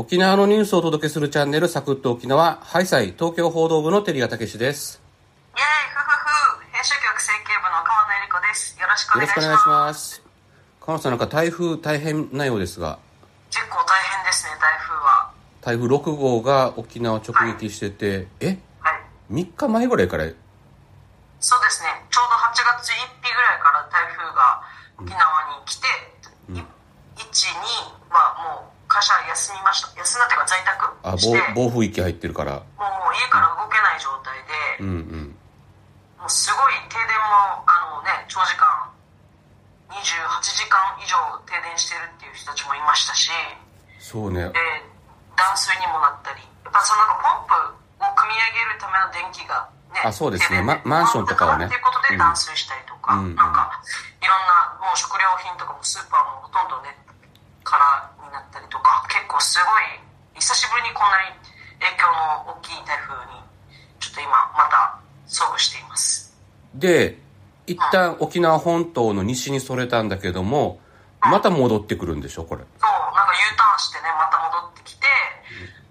[0.00, 2.58] 沖縄のニュースをお届けするチャンネルサクッと沖縄。
[2.62, 5.02] ハイサイ東京報道部の照屋武です。
[5.52, 8.80] イェーイふふふ編集局整形部の川野恵理子です。
[8.80, 9.60] よろしくおよろ願いします。
[9.60, 10.22] しくお願いします。
[10.80, 12.98] 川野さんなんか台風大変なようですが。
[13.50, 15.32] 結構大変ですね台風は。
[15.60, 18.96] 台風6号が沖縄を直撃してて、えは
[19.28, 19.44] い。
[19.44, 24.64] 3日前ぐらいからそうですねちょうど8月1日ぐらいから台風が
[24.96, 25.84] 沖縄に来て、
[27.20, 27.52] 12
[28.08, 29.94] はもう会社休みました。
[29.94, 30.58] 休んだっていうか在
[31.06, 31.54] あ宅して。
[31.54, 32.58] 暴暴風域入ってるから。
[32.58, 35.36] もうもう家から動けない状態で、うんうん。
[36.18, 38.66] もうすごい停電もあのね長時間。
[39.90, 43.30] 28時間以上停電してるっていう人たちもいましたし。
[43.98, 44.50] そうね。
[44.50, 44.58] で
[45.38, 46.42] 断水にもなったり。
[46.66, 50.62] やっぱそのなんかポンプを組み上げるための電気がねあそうですね。
[50.62, 51.66] まマンションとかはね。
[51.66, 53.70] っていうことで断水したりとか、うんなんか
[54.18, 56.94] いろんなもう食料品とかもスーパーもほとんどね
[57.62, 57.78] 空
[58.26, 58.78] になったりと
[59.40, 61.32] 構すごい久しぶりにこんなに
[61.80, 63.40] 影響の大きい台風に
[63.98, 66.36] ちょっと今また遭遇しています。
[66.74, 67.16] で
[67.66, 70.80] 一旦沖縄本島の西にそれたんだけども
[71.20, 72.60] また戻ってくるんでしょこれ。
[72.60, 75.06] そうなんか U ターンしてねまた戻ってきて、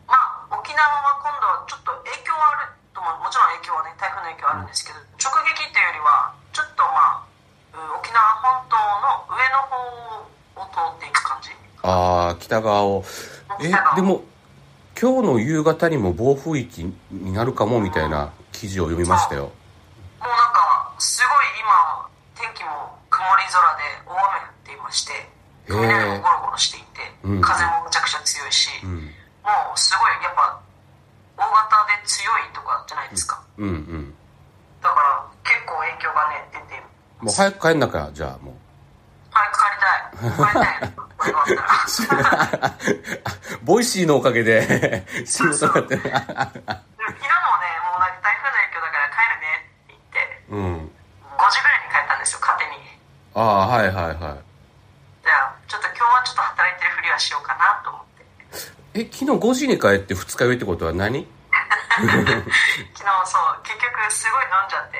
[0.05, 7.25] まあ沖縄は今度はちょっと影響はあるとももちろん影響はね台風の影響はあるんですけど、直撃っていうよりはちょっとまあ
[7.73, 9.81] うん沖縄本島の上の方
[10.61, 11.49] を通っていく感じ。
[11.81, 13.05] ああ北側を
[13.61, 14.23] えでも
[14.99, 19.43] 今日の夕方にも暴風域になるかもみたいな記事を読みましたよ。
[19.43, 19.49] も
[20.19, 22.69] うなんかすごい今天気も
[23.09, 25.11] 曇り空で大雨降っていまして
[25.67, 26.87] 雷もゴロゴロしていて、
[27.23, 27.41] うん。
[27.41, 28.91] 風もむちゃくちゃ強いし、うん。
[28.91, 28.99] も
[29.75, 30.59] うすごいやっぱ
[31.37, 34.13] 大型で強いとかじゃないですか、うんうん。
[34.81, 36.83] だから結構影響がね出て
[37.21, 38.55] もう早く帰んなきゃじゃあもう
[39.31, 41.08] 早く帰りたい帰りたい
[43.63, 45.95] Voicy のおかげで仕事があって。
[45.95, 46.21] 昨日もねも
[47.97, 50.91] う台風の影響だから帰るねって言ってうん。
[51.37, 52.71] 5時ぐらいに帰ったんですよ勝手に。
[53.35, 54.13] ああはいはいはい。
[54.13, 58.25] じゃあちょっと今日はちょっと働いてるふりはしようかなと思って。
[58.95, 61.27] え昨日5時に帰って二日酔いってことは何？
[61.99, 62.13] 昨日
[63.25, 64.99] そう結局すごい飲んじゃって。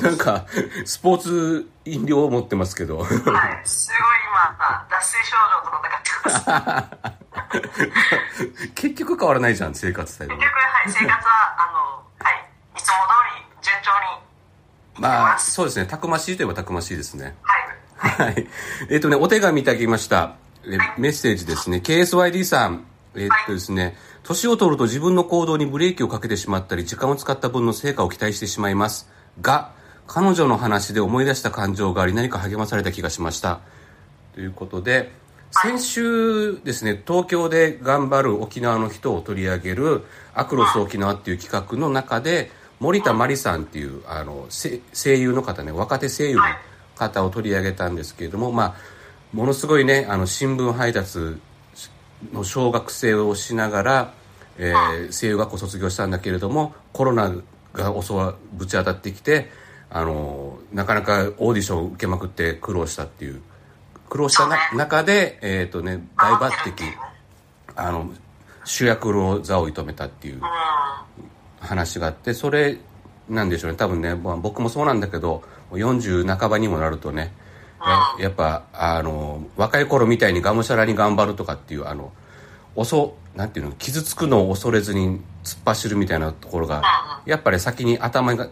[0.00, 0.44] なんか
[0.84, 2.98] スポーツ飲料を持ってますけど。
[2.98, 3.08] はい
[3.64, 4.00] すごい
[4.90, 6.70] 脱水症状と戦ってま
[8.34, 11.78] す結局変わらないじゃん生活スタイル結局はい生活はあの
[12.18, 12.34] はい
[12.76, 13.90] いつも通り順調
[14.98, 17.64] にまあそうですねたくましいといえばたくましいですねはい
[18.04, 18.46] はい。
[18.90, 20.36] えっ、とね、お手紙いただきました。
[20.66, 21.78] えメッセージですね。
[21.78, 22.84] KSYD さん。
[23.14, 29.08] えっ、とですね、年を取ると自分の行動にブレーキをかけてしまったり、時間を使った分の成果を期待してしまいます。
[29.40, 29.72] が、
[30.06, 33.60] 彼女の話で思い出した感情があり、何か励まされた気がしました。
[34.34, 35.10] ということで、
[35.50, 42.50] 先週ですね、東京で頑張る沖縄の人を取り上げる、アクロス沖縄っていう企画の中で、
[42.80, 46.42] 森田真理さんっていう、あの、声優の方ね、若手声優の
[46.96, 48.74] 方を取り上げたんですけれども、まあ、
[49.32, 51.36] ものすごいね、あの、新聞配達
[52.32, 54.14] の小学生をしながら、
[54.58, 57.32] えー声優学校卒業したんだけれども、コロナ
[57.72, 59.50] が襲わ、ぶち当たってきて、
[59.90, 63.40] あの、なかなかオーディションを受けまくって苦労したっていう、
[64.14, 66.84] 苦労した中で、えっ、とね、大抜擢、
[67.74, 68.12] あの、
[68.64, 70.40] 主役の座を射止めたっていう
[71.58, 72.78] 話があって、それ
[73.28, 73.76] なんでしょうね。
[73.76, 75.42] 多分ね、まあ、僕もそうなんだけど、
[75.72, 77.32] 40半ばにもなるとね、
[78.20, 82.12] やっぱ、あの、若い頃みたいにがむしゃらに頑張るとかっていう、あの、
[82.76, 86.84] 遅、なんていうの、傷つくのを恐れずに突っ走るみたいなところが、
[87.26, 88.48] やっぱり先に頭が、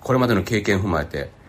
[0.00, 1.41] これまでの経験を踏まえて、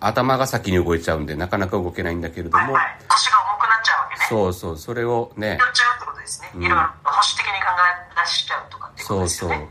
[0.00, 4.26] 頭が先に動いちゃうんで、なかなか動けないんだけれども、はい腰が重くなっちゃうわけね。
[4.28, 5.48] そうそう、それをね。
[5.48, 6.82] や、っちゃうってことですね、いろいろ保
[7.16, 7.68] 守的に考
[8.16, 9.48] え出しちゃうとかっていうことそうそう。
[9.50, 9.68] ですよね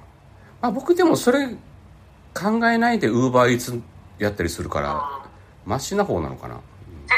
[0.61, 1.47] まあ僕でもそれ
[2.33, 3.81] 考えないでウーバーイーツ
[4.19, 4.99] やったりするから、うん。
[5.65, 6.55] マシな方なのかな。
[6.55, 6.61] で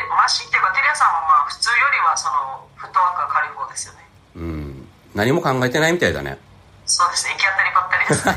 [0.09, 3.99] マシっていうかテリアさんはまあ普通よりはそのフットワークが軽い方ですよね。
[4.35, 4.88] うん。
[5.15, 6.38] 何も考えてないみたいだね。
[6.85, 7.33] そうですね。
[7.33, 8.27] 行き当たりばったりです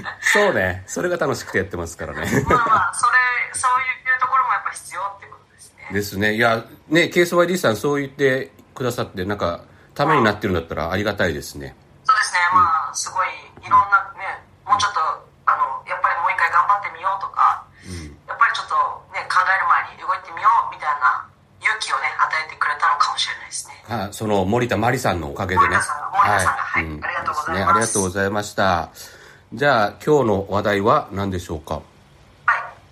[0.00, 0.84] ね そうね。
[0.86, 2.20] それが楽しくてやってますからね。
[2.46, 3.12] まあまあそれ
[3.52, 3.84] そうい
[4.16, 6.34] うところもやっぱ必要ってことですねですね。
[6.34, 11.74] いや、ね、ケース YD さんそう言ってくださって、なんか、ためになってるんだったらありがたいですね。
[12.04, 13.28] そうですねまあすごい
[13.60, 15.00] いろんなねもうちょっと
[15.46, 17.62] あのやっぱりもう一回頑張ってみようとか
[18.26, 18.74] やっぱりちょっと
[19.12, 21.22] ね考える前に動いてみようみたいな
[21.60, 25.68] 勇気をね与えてくれたのかもしれないですねあその森田真理さんのおかげでね。
[25.68, 27.62] 森田さん森田さんがはいうんありがとうございますですね。
[27.62, 29.19] ありがとうございました。
[29.50, 31.74] じゃあ、今日の話題は何でしょうか？
[31.74, 31.84] はい、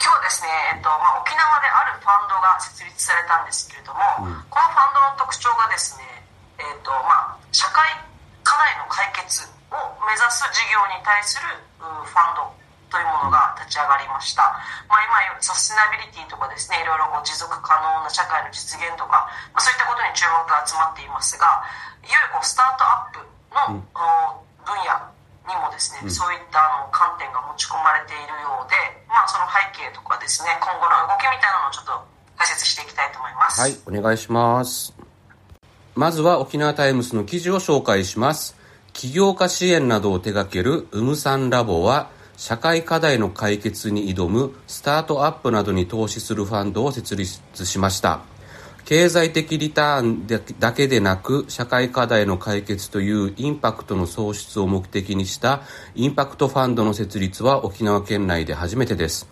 [0.03, 4.01] 今日ですね、えっとまあ、沖縄であるファンドが設立されたんですけれども、
[4.51, 4.99] このファン
[5.79, 6.03] ですね、
[6.59, 7.87] えーとまあ、社会
[8.43, 11.47] 課題の解決を目指す事業に対する
[11.79, 12.51] ファンド
[12.91, 14.43] というものが立ち上がりました、
[14.91, 21.47] まあ、今サステナビリティとかですねいろいろ持続可能な社会の実現とか、まあ、そういったことに注目が集まっていますが
[22.03, 23.23] いよいよこうスタートアップ
[23.55, 23.87] の、
[24.67, 24.99] 分野
[25.49, 28.77] にもですね、うん、そういったあの観点が持ち込まれているようで、
[29.09, 31.97] まあ、その背景とかですね今後の動きみたいなのをちょっと
[32.37, 33.61] 解説していきたいと思います。
[33.61, 34.93] はいお願いします。
[35.97, 38.55] まずは沖縄タイムズの記事を紹介します。
[38.93, 48.21] 起業家支援などを手掛けるうむさんラボは社会課題の解決に挑むスタートアップなどに投資するファンドを設立しました。
[48.85, 50.27] 経済的リターン
[50.59, 55.63] だけでなく社会課題の解決というインパクトの創出を目的にした
[55.95, 59.29] インパクトファンドの設立は沖縄県内で初めてです。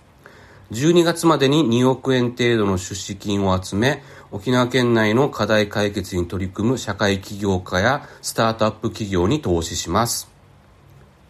[0.72, 4.02] 12月までに2億円程度の出資金を集め、
[4.32, 10.28] 沖縄県内の課題解決に取り組む社会起業家やスタートアップ企業に投資します。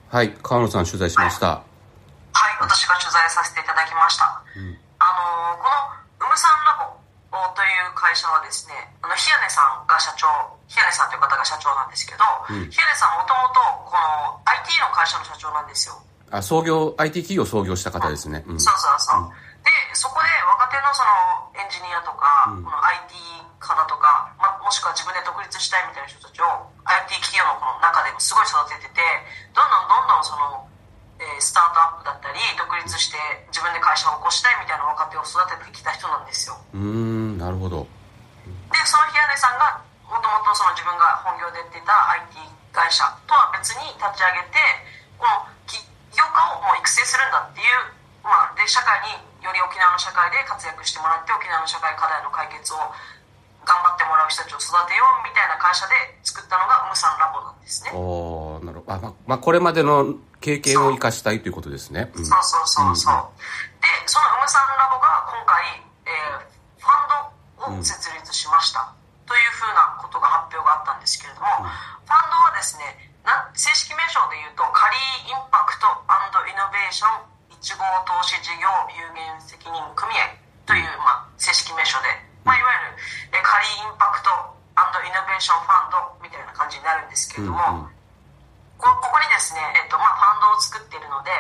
[0.08, 1.48] はい、川野さん取材しました。
[1.48, 1.62] はい、
[2.60, 4.42] 私が取材させていただきました。
[4.56, 5.04] うん、あ
[5.52, 5.68] のこ
[6.22, 6.95] のウムさんラボ
[7.55, 10.27] という会社はですね、あの日屋根さんが社長、
[10.69, 15.99] 日屋根さんという方が社長なんですけど、うん、日屋根さんもともとこの IT の会社の社長なんですよ。
[16.31, 18.43] あ、創業、IT 企業創業した方ですね。
[18.47, 19.31] うん、そうそうそう。
[19.62, 21.11] で、そこで若手のその
[21.59, 22.71] エンジニアとか、この
[23.06, 23.15] IT
[23.59, 29.03] 方とか、まあ、もしくは自分で独立したいみたいな人たちを IT 企業のこの中でもすごい育ててて、
[29.55, 30.67] どんどんどんどんその、
[31.19, 33.19] えー、スタートアップだったり、独立して
[33.50, 36.55] 自分で会社を起こしたいみたいな若手を育ててきた人なんですよ。
[36.75, 37.06] うん、
[37.37, 37.87] なるほど。
[38.73, 41.93] で、その日根さんが、もともとその自分が本業でやってた
[42.33, 42.41] IT
[42.73, 44.59] 会社とは別に立ち上げて、
[45.21, 45.81] この起
[46.17, 47.93] 業家をもう育成するんだっていう、
[48.25, 52.81] まあ、で、社会により沖縄の社会で活躍してもらって、沖縄の社会課題の解決を
[53.67, 55.93] 頑張ってもらう人たちを育てようみたいな会社で
[56.23, 57.91] 作ったのがウムサンラボなんですね。
[57.93, 58.93] おなるほど。
[58.94, 62.11] あままあ、これまでの経験を生かしたいということですね。
[62.15, 63.15] そうそうそうそう。
[63.15, 63.23] うん、
[67.66, 68.92] を設立しました。
[69.26, 75.86] というふうなことが発表があったんですけれども、うん、ファンドはですね、な正式名称で言うと、カリーインパクト
[76.46, 77.26] イノベーション
[77.58, 80.30] 1号投資事業有限責任組合
[80.62, 83.02] という、まあ、正式名称でまあ、いわゆる、
[83.34, 84.30] えカリーインパクト
[85.02, 87.90] イノベーションファンドみたいな感じになるんですけれども、うんうん、
[88.78, 91.30] こここにですね、えっとまあ、ファンドを作っているので、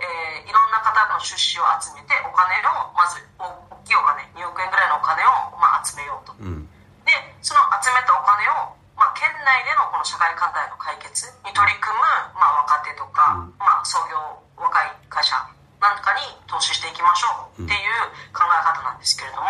[0.00, 3.48] えー、いろんな方の出資を集めてお金をまず大
[3.84, 6.64] きいお金2億円ぐらいのお金を、まあ、集めようと、うん、
[7.04, 12.04] でその集めたお金を、まあ、県内でのこの社会課題の解決に取り組む、
[12.36, 14.20] まあ、若手とか、うん、まあ、創業
[14.52, 15.32] 若い会社
[15.80, 19.48] なんかに投資していきましょうっていう考え方なんですけれども、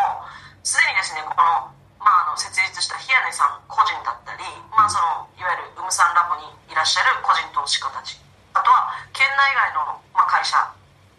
[0.62, 1.67] すでにですねこの、
[1.99, 8.14] まあ、あの設立した日屋根さん個人だったり、まあ、そのいわゆるウムさんラボにいらっしゃる個人投資家たち
[8.55, 10.70] あとは県内外の、まあ、会社あ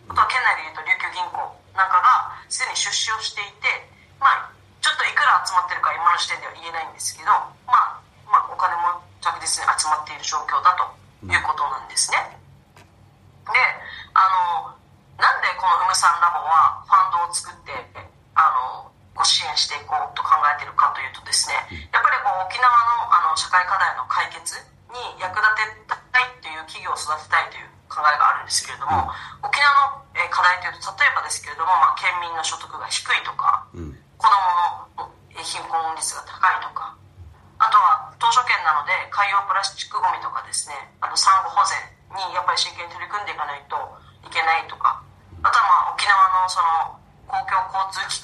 [0.07, 1.43] とは県内でいうと琉球銀行
[1.75, 3.67] なんかがすでに出資をしていて、
[4.15, 4.47] まあ、
[4.79, 7.35] ちょっといくら集まってるか今の時点では言えないんですけど、
[7.67, 7.99] まあ、
[8.31, 10.81] まあお金も着実に集まっている状況だと
[11.21, 12.17] いうことなんですね。
[13.45, 13.53] で
[14.17, 14.25] あ
[14.65, 14.73] の
[15.21, 15.41] なん
[16.01, 16.60] でこのウ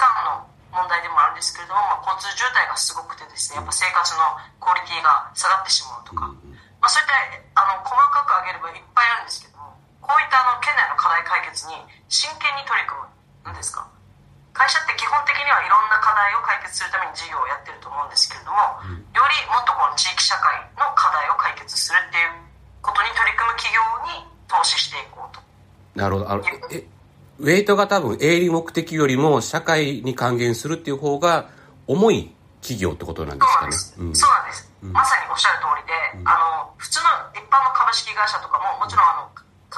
[0.08, 6.32] 交通機関の問題でもあるんですけれども、まあ、交通渋滞がすごくてですねやっぱ生活のクオリティが下がってしまうとか、
[6.80, 11.76] まあ、そういったあの細かく挙げればいっぱいあるんですけどもこういったあの県内の課題解決に
[12.08, 13.00] 真剣に取り組
[13.52, 13.84] むんですか？
[14.54, 18.58] 会社って基本的にはいろんな課題を解決するために事業をやってると思うんですけれども、
[19.14, 22.42] よりもっとこの地域社会の課題を解決するっていう
[22.82, 23.78] ことに取り組む企業
[24.18, 25.38] に投資していこうと。
[25.94, 26.32] なるほど。
[26.34, 26.82] あのえ
[27.40, 31.50] ウェイトが多分営利目的よりも社会に還元するっていう方が
[31.86, 34.16] 重い企業ってことなんですかね。
[34.16, 34.68] そうなんです。
[34.82, 36.34] うん、まさにおっしゃる通りで、うん、あ
[36.66, 39.30] の、普通の一般の株式会社とかも、もちろんあの、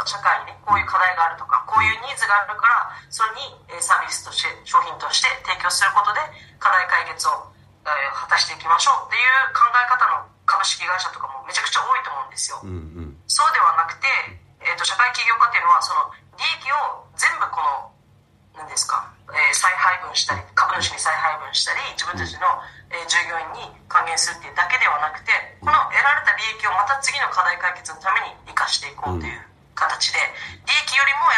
[0.08, 6.24] 社会にね、こういう課題があるとか、こういうニーズがあるから、それにサービスとして、商品として提供することで、
[6.60, 7.52] 課題解決を、
[7.84, 12.58] えー、果たしていきましょうっていう考え方の株式会社とかもめちゃくちゃ多いと思うんですよ。
[12.64, 12.74] うんう
[13.06, 14.08] ん、そうではなくて、
[14.62, 17.92] えーと、社会起業家っていうのはその利益を全部この
[18.58, 22.48] 何ですかえー再配分したり株主に再配分したり自分たちの、
[22.90, 25.30] えー従業員に還元するっていうだけではなくて
[25.62, 29.38] この得られた利益をまた次の課題解決のために生かしていこうという
[29.78, 30.20] 形で
[30.66, 31.30] 利益よりも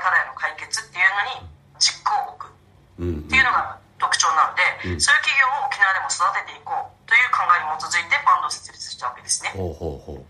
[0.00, 1.10] 課題の解決っていう
[1.42, 2.52] のに軸を置く
[2.98, 4.62] うんっていうのが特徴なので、
[4.94, 9.50] うんそういう企業を沖縄でも育てていこうという考えに基づいてファンドを設立したわけですね。
[9.56, 10.24] ほうほうほう。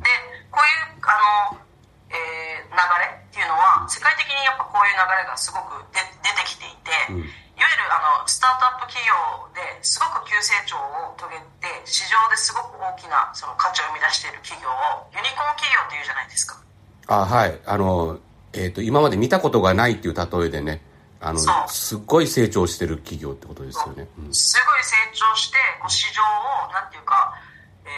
[0.00, 0.08] で
[0.50, 1.60] こういうあの、
[2.10, 7.24] えー流れっていうのは世界的にやっぱこういう流れがすごくで出てきていて、うん
[7.58, 9.10] いわゆるあのスタートアップ企業
[9.50, 16.54] ですごく急成長を遂げて市場ですごく大きなその価値を生み出している企業をユニコーン企業っていうじゃないですか。
[17.10, 17.58] あ、はい。
[17.66, 18.22] あの、
[18.52, 20.82] えっ、と、今まで見たことがないっていう例えでね、
[21.20, 21.38] あの
[21.68, 24.06] すっごい成長してる企業ってことですよね。
[24.22, 24.30] う。
[24.30, 24.34] ん。
[24.34, 27.34] すごい成長してこう市場をなんていうか、
[27.82, 27.90] え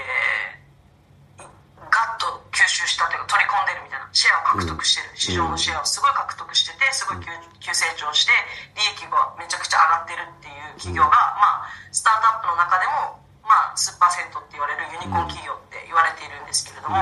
[1.37, 1.45] ー、
[1.85, 7.29] ガッと吸収したというか取り込んでるみたいなシェアを獲得してる、市場のシェアをすごい獲得しててすごい急
[7.61, 8.33] 急成長して
[8.73, 16.97] 利益がめちゃくちゃ上がってるっていう企業が、まあ、スタートアップの中でも、まあ、スーパーセントって言われるユニコーン企業って言われているんですけれども、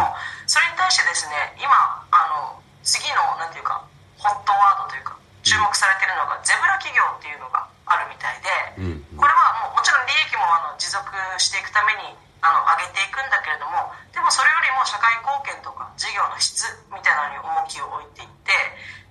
[0.51, 1.71] それに対してですね今
[2.11, 3.85] あの次のなんていうか
[4.17, 5.13] ホットワードというか
[5.45, 8.49] 注目されてるのがゼブラ企業っていうのがあるみたいで、
[8.81, 11.03] うんこれはもうもちろん利益もあの持続
[11.43, 16.63] していくためにあの上げていくんだけれどもでもそれよりも社会貢献とか事業の質
[16.95, 18.55] みたいなのに重きを置いていって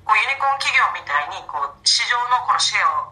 [0.08, 3.12] こうユニコーン企業みたいにこう市場のこのシェア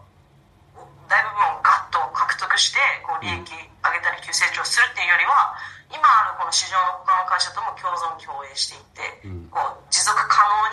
[1.04, 5.52] 大部分をガッと獲得してこう利益上げたり急成長するっていうよりは
[5.92, 9.46] 今あるこの市場の他の会社とも共存共栄していって、うん。
[9.50, 10.16] こう持続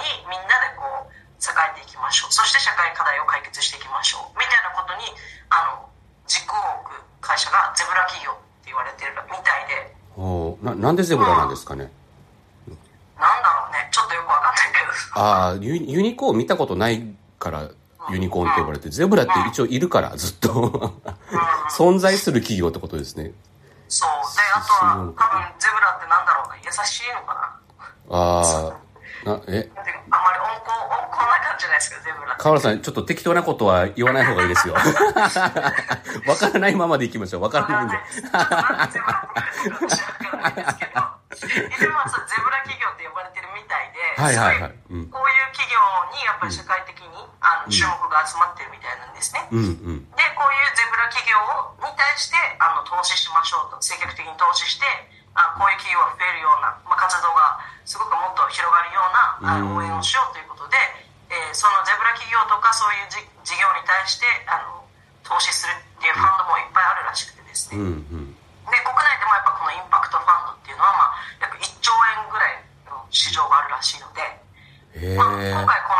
[0.03, 1.07] にみんなでこう
[1.39, 2.33] 栄えていきましょう。
[2.35, 4.37] そして社会課題を解決していきましょう。
[4.37, 5.07] みたいなことに
[5.49, 5.87] あの
[6.27, 9.95] 軸を置く会社がゼブラ企業って言われてるみたいで。
[10.15, 11.91] ほうな、なんでゼブラなんですかね？
[13.19, 13.87] なんだろうね。
[13.91, 14.79] ちょっとよくわかんないけ
[15.15, 15.21] ど。
[15.21, 17.69] ああ、ユユニコーン見たことないから
[18.09, 21.01] ユニコーンって呼ばれて、ゼブラって一応いるから、ずっと。
[21.77, 23.31] 存在する企業ってことですね。
[23.87, 24.09] そう。
[24.09, 25.15] であとは多分
[25.59, 26.55] ゼブラってなんだろうな。
[26.57, 27.59] 優しいのかな。
[28.09, 28.41] あ
[29.25, 29.71] あ、な、え、
[31.63, 34.75] じじゃないですかゼブラって河原さん、ちょっと適当なことは言わない方がいいですよ。
[36.27, 37.43] わからないままでいきましょう。
[37.43, 37.97] わからないんで。
[37.97, 40.99] でゼブラって言われてるのか知らないですけど、
[41.71, 45.79] 一応まあそうゼブラ企業って呼ばれてるみたいで、はいはいはいうんこういう企業
[46.11, 47.07] にやっぱり社会的に
[47.39, 49.47] あの注目が集まってるみたいなんですね。
[49.51, 50.11] うんうん。
[50.11, 51.39] で、こういうゼブラ企業
[51.79, 54.85] に対してあの投資しましょうと、積極的に投資して、
[55.33, 60.77] あこういう企業が増えるような、まあ、活動がすごくもっと広がるようなあの応援をしようということで、
[61.29, 64.83] えーそのゼブラ企業とかそういうじ事業に対してあの
[65.23, 67.77] 投資するっていうファンドもいっぱいあるらしくてですね。
[67.77, 68.33] うんうん。
[68.67, 74.43] で国内でもやっぱこのインパクトファンドっていうのは、まあ、約1兆円ぐらいの市場があるらしいので。
[75.17, 75.97] まあ、今回こ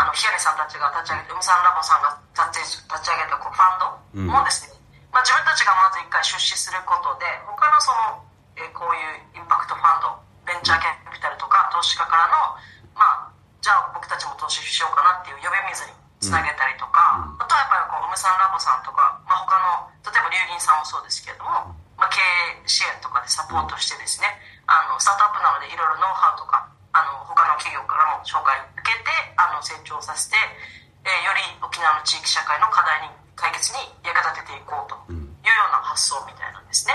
[0.00, 4.72] あのヒアネさんたちが立ち上げて海さんラボさんが立ち上げたこうファンドもですね、
[5.12, 8.24] まあ、自分たちがまず一回出資することで他のその、
[8.56, 9.00] えーこうい
[9.36, 10.08] うインパクトファンド
[10.48, 12.56] ベンチャーキャピタルとか投資家からの、
[12.96, 15.59] まあ、じゃあ僕たちも投資しようかなっていう呼び
[16.20, 24.28] つなげたりとか、あとはやっぱりこう海さんラボさんとか、まあ、他の例えば龍銀さんもそうですけれども、まあ、経営支援とかでサポートしてですね、
[24.68, 29.08] あのスタートアップなのでいろいろノウハウとかあの他の企業からも紹介を受けて
[29.40, 30.36] あの成長させて、
[31.04, 36.94] えーより沖縄の地域社会の課題に解決に役立てていこうというような発想みたいなんですね。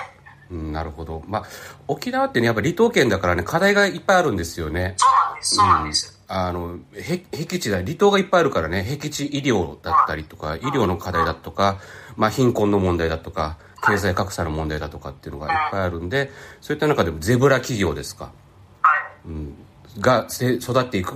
[0.52, 1.24] うん、なるほど。
[1.26, 1.44] まあ、
[1.88, 4.94] 沖縄ってね、やっぱ離島県だからね、課題がいっぱいあるんですよね。
[4.98, 6.15] そうなんです、そうなんです。
[6.38, 11.80] あの、へ、僻地だ、離島がいっぱいあるからね、僻地医療だったりとか、医療の課題だとか、
[12.18, 18.34] まあ、貧困の問題だとか、経済格差の問題だとかっていうのがいっぱいあるんで、そういった中でもゼブラ企業ですか、
[18.82, 19.28] はい。
[19.28, 19.56] うん、
[20.00, 21.16] がせ育っていく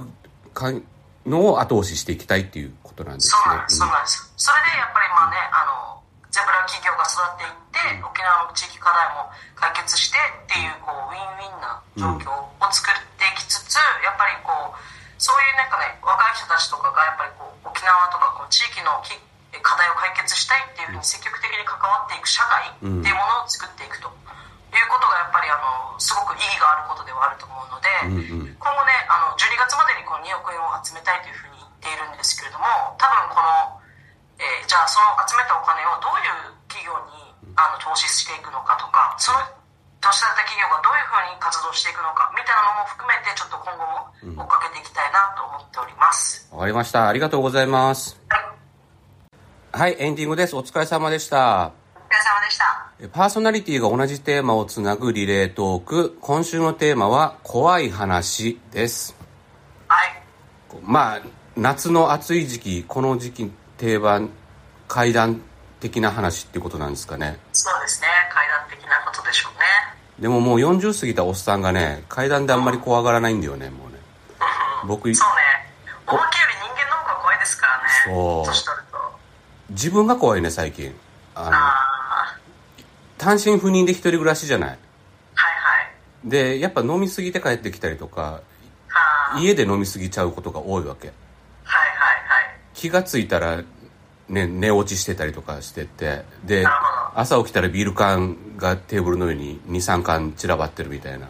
[0.53, 0.71] か
[1.25, 3.41] のを後押ししていきたいっていうことなんですね。
[3.43, 4.01] そうなんです、そうなん。
[4.03, 4.33] です。
[4.37, 5.99] それでやっぱりまあね、あの、
[6.31, 14.98] ゼブラ企業が育っていって、沖縄の地域課題も解決してっていう、こう、ウィンウィンな状況を作っていきつつ、やっぱりこう、
[15.29, 19.13] そういうなんかね、若い人たちとかがやっぱりこう、沖縄とかこう地域のき
[19.61, 28.57] 課題を解決したいっていうふうに積極的に関わっていく社会っていうものを作っていくということがやっぱりあの、すごく意義があることではあると思うので、うんうん。
[28.57, 32.65] 今後ね、あの、12月までにこの2億円を集めたいというふうに言っているんですけれども、
[32.97, 33.77] 多分この、
[34.41, 39.41] えーじゃあその集めたお金をどういう企業にあの投資していくのかとか、その
[40.01, 46.47] 投資された企業がどういうふうに活動していくのかみたいなのも含めて、ちょっと今後も追っかけていきたいなと思っております。
[46.51, 47.07] わかりました。
[47.07, 48.19] ありがとうございます。
[49.71, 50.55] はい、はい、エンディングです。
[50.55, 51.71] お疲れ様でした。
[51.95, 53.09] お疲れ様でした。
[53.11, 56.17] パーソナリティが同じテーマをつなぐリレートーク。
[56.21, 59.15] 今週のテーマは、怖い話です。
[59.87, 60.21] はい。
[60.81, 61.21] まあ、
[61.55, 64.29] 夏の暑い時期、この時期定番
[64.87, 65.41] 階段
[65.79, 69.59] 的な話ってことなんですかねそうですね階段的なことでしょうね
[70.19, 73.99] でももう40過ぎたおっさんがね階段であんまり怖がらないんだよねもうね。
[74.85, 75.43] 僕そうね。
[76.07, 78.45] お化けより人間の方が怖いですからねそう。
[78.45, 78.97] 年取ると。
[79.69, 80.93] 自分が怖いね最近。
[81.35, 81.51] あの
[83.17, 84.69] 単身赴任で一人暮らしじゃない。
[84.69, 84.79] はいは
[86.25, 86.29] い。
[86.29, 88.41] でやっぱ飲みすぎて帰ってきたりとか
[89.37, 91.07] 家で飲みすぎちゃうことが多いわけ。
[91.07, 91.15] はい
[91.65, 92.49] はい。
[92.73, 93.63] 気がついたら、
[94.29, 96.23] ね、寝落ちしてたりとかしてて。
[96.43, 96.65] で
[97.15, 101.27] 朝起きたらビール缶がテーブルの上に23缶散らばってるみたいな。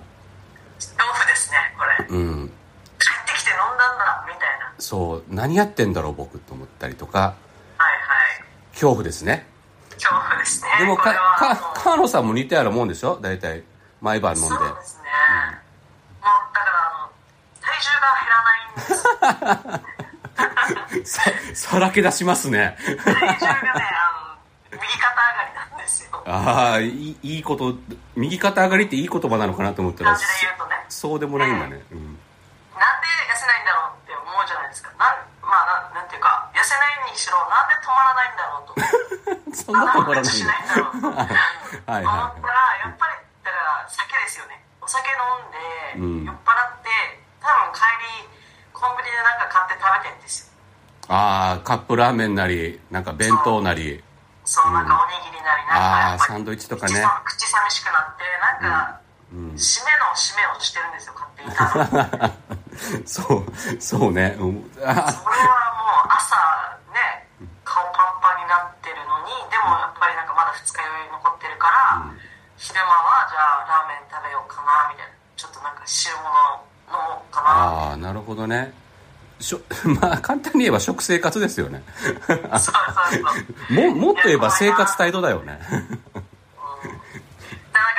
[0.78, 2.20] 恐怖ですねこれ。
[2.20, 2.52] うん。
[3.00, 4.74] 帰ってきて飲んだんだみたいな。
[4.78, 7.20] そう何やってんだろう僕と思ったりとか。
[7.20, 7.30] はい
[7.80, 8.44] はい。
[8.74, 9.48] 恐怖ですね。
[9.94, 13.20] 恐怖ですねでもかか川野さんも似たようなもんでしょ？
[13.22, 13.64] 大体
[14.02, 14.50] 毎晩飲んで。
[14.50, 15.10] そうですね、
[16.22, 17.12] もうだからあの
[17.60, 20.09] 体重が減らないんです
[21.04, 21.22] さ
[21.54, 22.78] さらけ出しますね。
[22.80, 26.24] 体重がねあの右肩上がりなんですよ。
[26.26, 27.76] ああいいいいこと
[28.16, 32.20] 右肩上がりっていい言葉なのかなと思ったら感じで言うとねそうでもないんだね、うん、
[32.78, 34.90] なんで痩せないんだろうって思うじゃないですか。
[34.98, 38.76] なんまあなんなんていうか痩せないにしろなんで止まらないんだろうと。
[39.56, 42.34] そんな止まらないんしないんだろうと思ったらはいはいは
[42.78, 42.86] い。
[42.86, 44.64] やっぱりだから酒ですよね。
[44.82, 46.26] お酒飲んで、うん。
[46.26, 46.90] 酔っ払って
[47.42, 47.82] 多分帰
[48.24, 48.30] り
[48.74, 50.49] コンビニでなんか買って食べてんですよ
[51.10, 54.02] ああカップラーメンなりなんか弁当なり。
[54.46, 56.94] そうなんかおにぎりなりなんかサンドイッチとかね。
[57.26, 58.24] 口寂しくなって
[58.62, 59.02] なんか、
[59.34, 59.54] うん。
[59.58, 63.06] 締めの締めをしてるんですよ勝手に。
[63.10, 66.38] そうそうね、うん、あそれはもう朝
[66.94, 67.28] ね
[67.66, 72.06] 顔パンパンになってるのにでもやっぱりなんかまだ二日酔い残ってるから、
[72.56, 75.14] 昼間はじゃあラーメン食べようかなみたいな。
[75.36, 76.28] ちょっとなんか汁物
[76.88, 77.50] 飲もうかな。
[77.50, 78.74] ああなるほどね
[79.40, 79.62] しょ
[80.02, 81.84] まあ簡単に言えば食生活ですよね。
[82.28, 82.72] そうそうそ
[83.70, 83.74] う。
[83.74, 85.58] ももっと言えば生活態度だよね。
[85.58, 85.96] でなんか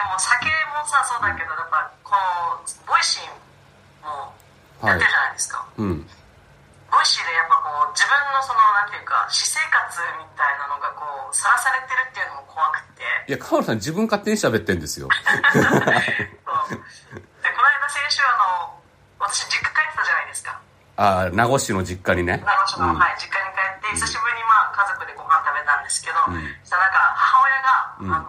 [0.08, 4.34] もう酒もさそうだけどやっぱこの Voicyも
[4.84, 6.06] やってるじゃないですか、うん。
[6.90, 13.02] Voicy でやっぱこう自分のそのなんていうか私生活みたいなのがこうさらされてるっていうのも怖くて。
[13.28, 15.08] いや川野さん自分勝手に喋ってんですよ。
[15.52, 15.88] そうでこの
[17.64, 18.76] 間先週あの
[19.20, 20.60] 私実家帰ってたじゃないですか
[21.00, 22.44] ああ名護市の実家にね。
[22.44, 23.00] 名護市の、うん。
[23.00, 26.36] はい、実家に帰って久しぶりにまあ家族でご飯食べたんですけど、ん。
[26.60, 28.12] そしたらなんか母親が、うん。
[28.12, 28.28] あの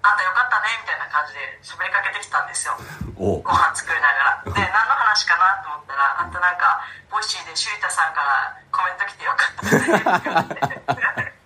[0.00, 2.72] あんたよかったねみたいな感じで喋りかけてきたんですよ。
[3.20, 3.36] お。
[3.44, 4.48] ご飯作りながら。
[4.56, 6.80] で何の話かなと思ったらあんたなんか
[7.12, 11.36] Voicy でシュリタさんからコメント来てよかったねって言われて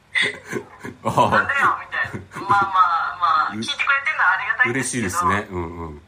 [1.03, 2.47] なんあでよみたいな。
[2.47, 5.03] まあまあまあ 聞いてくれてるのはありがたいんですけど。
[5.03, 5.51] 嬉しいですね。
[5.51, 6.08] うんうん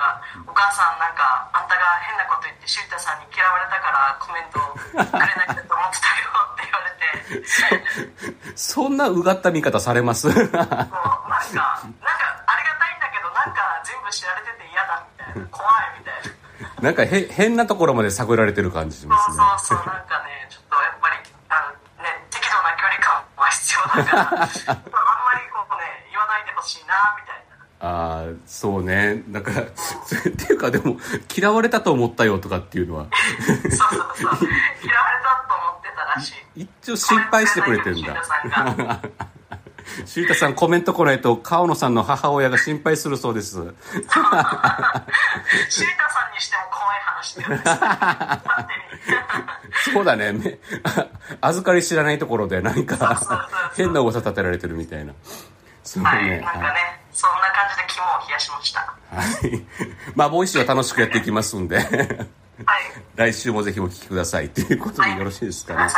[0.00, 0.16] か
[0.48, 4.56] お母さんなんかあんたが変なこと言ってシュさんに嫌われたからコメント
[4.96, 6.24] くれないんだと思ってたよ
[6.56, 8.56] って言われて。
[8.56, 10.28] そんなうがった見方されます？
[10.28, 11.04] もうなんかなんかありが
[12.80, 15.48] たいんだけどなんか全部知られてて嫌だみたいな。
[15.48, 16.82] 怖いみたいな。
[16.82, 19.36] なんかへ変なところまで探られてる感じしますね。
[19.36, 21.16] そうそうそうなんかねちょっとやっぱり
[21.48, 21.60] あ
[21.98, 24.50] のね適度な距離感は必要だからあんまり
[25.52, 29.66] こうね言わないでほしいなみたいなああそうねだから
[30.70, 30.96] でも
[31.36, 33.06] 嫌われたと思ったよとかっていうのは。
[33.46, 33.78] そうそうそう。
[33.78, 34.00] 嫌わ
[34.32, 36.62] れたと思ってたらしい。
[36.62, 38.22] 一応心配してくれてるんだ。
[40.04, 43.50] シュリタさんコメント来ないと川野さんの母親が心配するそうです。
[43.52, 44.62] シュリタさん
[46.32, 49.94] にしても怖い話してるんです勝手に。
[49.94, 50.32] そうだね。
[50.32, 50.58] め
[51.40, 53.40] 預かり知らないところで何か
[53.76, 55.12] 変な噂立てられてるみたいな。
[55.82, 58.80] そうはい、ねなんかねそんな感じで肝を冷やしました。
[58.80, 59.66] ははい。
[60.14, 61.78] まあ Voicy は楽しくやっていきますんで。
[61.78, 61.82] い。
[63.16, 65.88] 来週もぜひお聞きくださいということでよろしいですかね。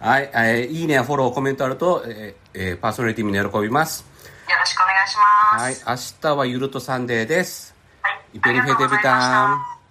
[0.00, 0.30] はい。
[0.32, 4.04] はい、えーいいねやフォローコメントあると、えーえーパーソナリティみんな喜びます。
[4.48, 5.84] よろしくお願いします。
[5.84, 5.96] はい。
[5.96, 7.74] 明日はゆるとサンデーです。
[8.02, 9.81] はい、イペリフェデビタン